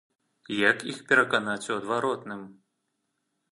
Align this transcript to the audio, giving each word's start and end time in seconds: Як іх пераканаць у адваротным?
Як 0.69 0.77
іх 0.93 0.97
пераканаць 1.11 1.69
у 1.73 1.75
адваротным? 1.79 2.41